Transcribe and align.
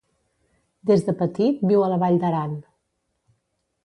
Des 0.91 1.03
de 1.09 1.13
petit 1.19 1.61
viu 1.71 1.83
a 1.87 1.89
la 1.91 1.99
vall 2.05 2.17
d'Aran. 2.23 2.57